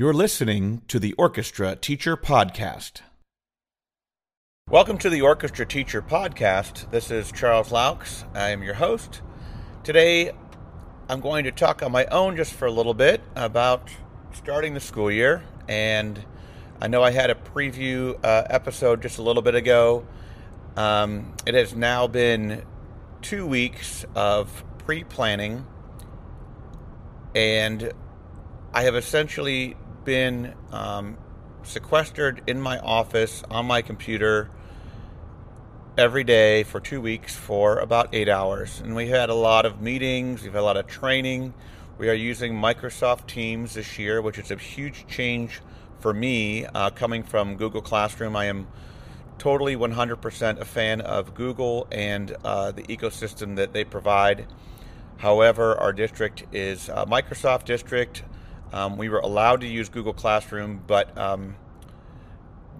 [0.00, 3.02] You're listening to the Orchestra Teacher Podcast.
[4.66, 6.90] Welcome to the Orchestra Teacher Podcast.
[6.90, 8.24] This is Charles Laux.
[8.34, 9.20] I am your host.
[9.84, 10.32] Today,
[11.10, 13.90] I'm going to talk on my own just for a little bit about
[14.32, 15.44] starting the school year.
[15.68, 16.24] And
[16.80, 20.06] I know I had a preview uh, episode just a little bit ago.
[20.78, 22.64] Um, it has now been
[23.20, 25.66] two weeks of pre planning,
[27.34, 27.92] and
[28.72, 31.16] I have essentially been um,
[31.62, 34.50] sequestered in my office on my computer
[35.98, 38.80] every day for two weeks for about eight hours.
[38.80, 41.54] And we had a lot of meetings, we've had a lot of training.
[41.98, 45.60] We are using Microsoft Teams this year, which is a huge change
[45.98, 48.34] for me uh, coming from Google Classroom.
[48.34, 48.66] I am
[49.36, 54.46] totally 100% a fan of Google and uh, the ecosystem that they provide.
[55.18, 58.22] However, our district is a Microsoft district.
[58.72, 61.56] Um, we were allowed to use Google Classroom, but um,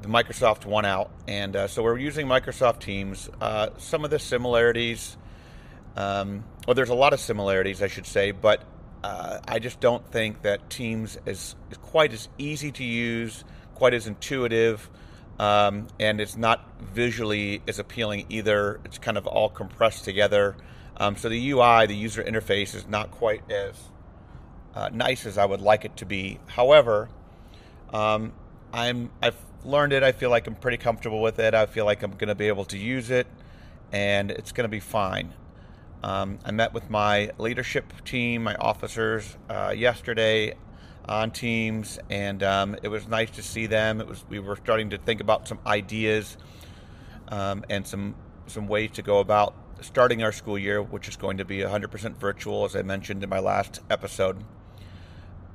[0.02, 3.28] the Microsoft won out, and uh, so we're using Microsoft Teams.
[3.40, 5.16] Uh, some of the similarities,
[5.96, 8.62] um, well, there's a lot of similarities, I should say, but
[9.02, 13.92] uh, I just don't think that Teams is, is, quite as easy to use, quite
[13.92, 14.88] as intuitive,
[15.38, 18.80] um, and it's not visually as appealing either.
[18.84, 20.56] It's kind of all compressed together.
[20.98, 23.74] Um, so the UI, the user interface, is not quite as
[24.74, 26.38] uh, nice as I would like it to be.
[26.46, 27.08] However,
[27.92, 28.32] um,
[28.72, 30.02] I'm I've learned it.
[30.02, 31.54] I feel like I'm pretty comfortable with it.
[31.54, 33.26] I feel like I'm going to be able to use it,
[33.92, 35.34] and it's going to be fine.
[36.02, 40.54] Um, I met with my leadership team, my officers, uh, yesterday
[41.06, 44.00] on Teams, and um, it was nice to see them.
[44.00, 46.36] It was we were starting to think about some ideas
[47.28, 48.14] um, and some
[48.46, 52.16] some ways to go about starting our school year, which is going to be 100%
[52.16, 54.44] virtual, as I mentioned in my last episode.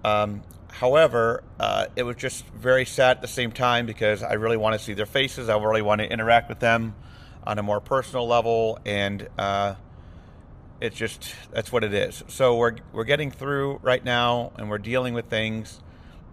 [0.05, 4.55] Um, however, uh, it was just very sad at the same time because I really
[4.55, 5.49] want to see their faces.
[5.49, 6.93] I really want to interact with them
[7.43, 9.73] on a more personal level, and uh,
[10.79, 12.23] it's just that's what it is.
[12.27, 15.79] So we're we're getting through right now, and we're dealing with things.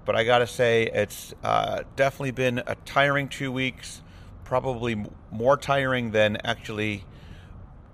[0.04, 4.02] But I gotta say, it's uh, definitely been a tiring two weeks.
[4.44, 7.06] Probably more tiring than actually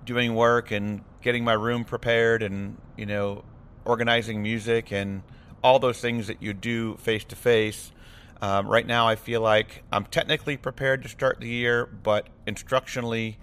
[0.05, 3.45] doing work and getting my room prepared, and you know,
[3.85, 5.23] organizing music and
[5.63, 7.93] all those things that you do face to face.
[8.41, 13.37] Right now, I feel like I'm technically prepared to start the year, but instructionally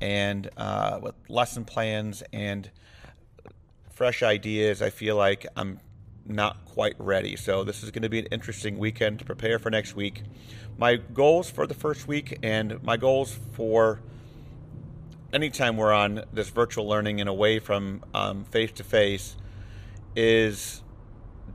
[0.00, 2.70] and uh, with lesson plans and
[3.90, 5.80] fresh ideas, I feel like I'm
[6.26, 7.36] not quite ready.
[7.36, 10.22] So, this is going to be an interesting weekend to prepare for next week.
[10.76, 14.00] My goals for the first week and my goals for
[15.32, 18.04] anytime we're on this virtual learning and away from
[18.50, 19.36] face to face
[20.14, 20.82] is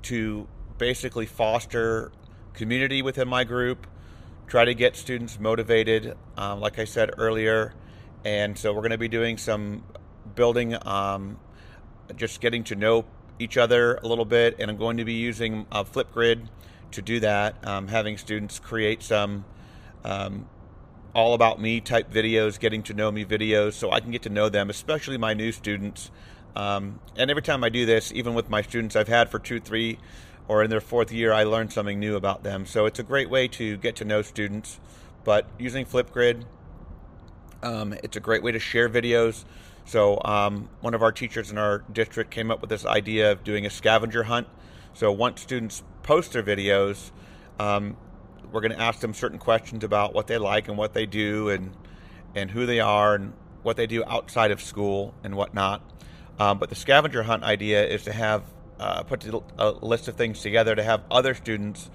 [0.04, 0.48] to
[0.78, 2.12] basically foster
[2.54, 3.88] community within my group,
[4.48, 7.74] try to get students motivated, um, like I said earlier.
[8.26, 9.84] And so we're going to be doing some
[10.36, 11.40] building, um,
[12.16, 13.06] just getting to know
[13.40, 14.58] each other a little bit.
[14.60, 16.48] And I'm going to be using uh, Flipgrid
[16.92, 19.46] to do that, um, having students create some
[20.04, 20.48] um,
[21.14, 24.30] all about me type videos, getting to know me videos, so I can get to
[24.30, 26.12] know them, especially my new students.
[26.56, 29.60] Um, and every time I do this, even with my students I've had for two,
[29.60, 29.98] three,
[30.48, 32.66] or in their fourth year, I learn something new about them.
[32.66, 34.80] So it's a great way to get to know students.
[35.24, 36.44] But using Flipgrid,
[37.62, 39.46] um, it's a great way to share videos.
[39.86, 43.44] So um, one of our teachers in our district came up with this idea of
[43.44, 44.48] doing a scavenger hunt.
[44.94, 47.12] So once students post their videos,
[47.60, 47.98] um,
[48.52, 51.50] we're going to ask them certain questions about what they like and what they do,
[51.50, 51.74] and
[52.36, 53.34] and who they are, and
[53.64, 55.82] what they do outside of school and whatnot.
[56.40, 58.44] Um, but the scavenger hunt idea is to have
[58.80, 61.90] uh, put a list of things together to have other students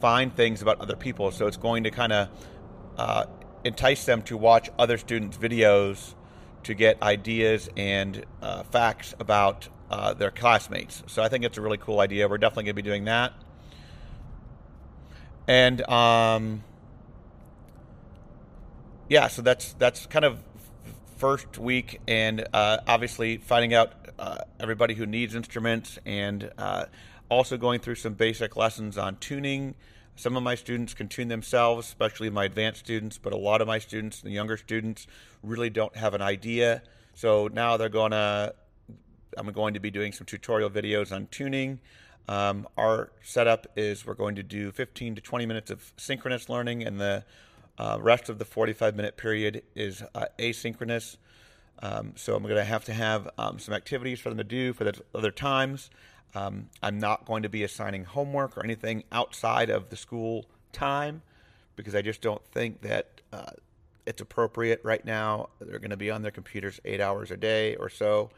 [0.00, 1.30] find things about other people.
[1.30, 2.28] So it's going to kind of
[2.96, 3.26] uh,
[3.64, 6.14] entice them to watch other students' videos
[6.64, 11.02] to get ideas and uh, facts about uh, their classmates.
[11.06, 12.28] So I think it's a really cool idea.
[12.28, 13.32] We're definitely going to be doing that.
[15.46, 16.64] And um,
[19.08, 20.42] yeah, so that's that's kind of
[21.22, 26.84] first week, and uh, obviously finding out uh, everybody who needs instruments, and uh,
[27.28, 29.76] also going through some basic lessons on tuning.
[30.16, 33.68] Some of my students can tune themselves, especially my advanced students, but a lot of
[33.68, 35.06] my students, the younger students,
[35.44, 36.82] really don't have an idea.
[37.14, 38.52] So now they're going to,
[39.38, 41.78] I'm going to be doing some tutorial videos on tuning.
[42.26, 46.82] Um, our setup is we're going to do 15 to 20 minutes of synchronous learning,
[46.82, 47.22] and the
[47.78, 51.16] uh, rest of the 45 minute period is uh, asynchronous.
[51.80, 54.72] Um, so I'm going to have to have um, some activities for them to do
[54.72, 55.90] for the other times.
[56.34, 61.22] Um, I'm not going to be assigning homework or anything outside of the school time
[61.76, 63.50] because I just don't think that uh,
[64.06, 65.48] it's appropriate right now.
[65.60, 68.30] They're going to be on their computers eight hours a day or so.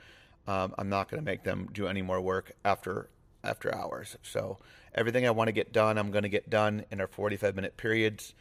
[0.47, 3.09] Um, I'm not going to make them do any more work after
[3.43, 4.17] after hours.
[4.23, 4.59] So
[4.95, 7.77] everything I want to get done, I'm going to get done in our 45 minute
[7.77, 8.35] periods,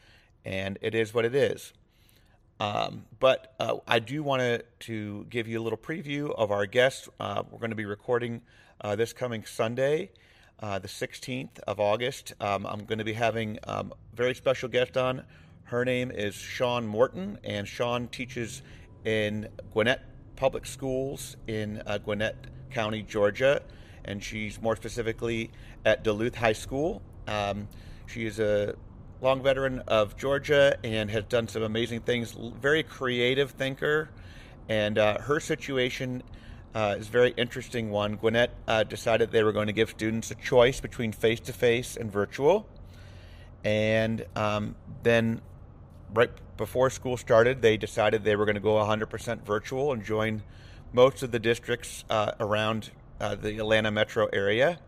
[0.46, 1.74] and it is what it is.
[2.60, 7.10] Um, but uh, I do want to give you a little preview of our guest.
[7.20, 8.42] Uh, we're going to be recording
[8.82, 10.12] uh, this coming Sunday,
[10.60, 12.34] uh, the 16th of August.
[12.40, 15.24] Um, I'm going to be having um, a very special guest on.
[15.64, 18.62] Her name is Shawn Morton, and Shawn teaches
[19.06, 20.02] in Gwinnett
[20.36, 22.36] Public Schools in uh, Gwinnett
[22.70, 23.62] County, Georgia,
[24.06, 25.52] and she's more specifically
[25.86, 27.02] at Duluth High School.
[27.28, 27.68] Um,
[28.06, 28.76] she is a
[29.24, 32.36] long veteran of Georgia and has done some amazing things.
[32.62, 34.10] Very creative thinker,
[34.68, 36.22] and uh, her situation
[36.76, 38.16] uh, is a very interesting one.
[38.16, 41.96] Gwinnett uh, decided they were going to give students a choice between face to face
[41.96, 42.68] and virtual,
[43.64, 45.42] and um, then
[46.14, 50.44] right before school started, they decided they were going to go 100% virtual and join
[50.92, 52.92] most of the districts uh, around
[53.22, 54.80] uh, the Atlanta metro area.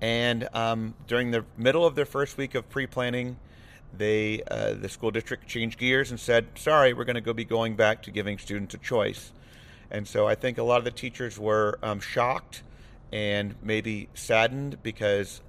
[0.00, 3.36] And um, during the middle of their first week of pre-planning,
[3.96, 7.44] they uh, the school district changed gears and said, "Sorry, we're going to go be
[7.44, 9.32] going back to giving students a choice."
[9.90, 12.62] And so I think a lot of the teachers were um, shocked
[13.12, 15.42] and maybe saddened because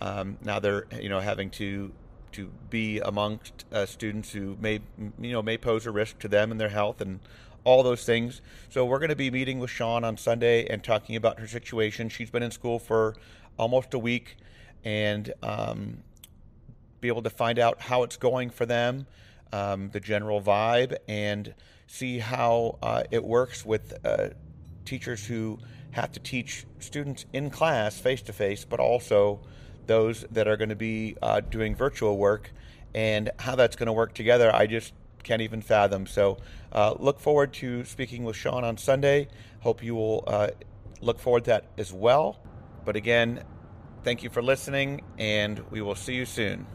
[0.00, 1.92] um, now they're you know having to
[2.32, 4.80] to be amongst uh, students who may
[5.20, 7.20] you know may pose a risk to them and their health and
[7.62, 8.42] all those things.
[8.68, 12.08] So we're going to be meeting with Shawn on Sunday and talking about her situation.
[12.08, 13.14] She's been in school for
[13.56, 14.36] almost a week
[14.84, 16.02] and um,
[17.04, 19.06] be able to find out how it's going for them,
[19.52, 21.54] um, the general vibe, and
[21.86, 24.28] see how uh, it works with uh,
[24.86, 25.58] teachers who
[25.90, 29.38] have to teach students in class face to face, but also
[29.86, 32.50] those that are going to be uh, doing virtual work
[32.94, 34.50] and how that's going to work together.
[34.54, 36.06] I just can't even fathom.
[36.06, 36.38] So,
[36.72, 39.28] uh, look forward to speaking with Shawn on Sunday.
[39.60, 40.48] Hope you will uh,
[41.02, 42.40] look forward to that as well.
[42.86, 43.44] But again,
[44.04, 46.66] thank you for listening, and we will see you soon.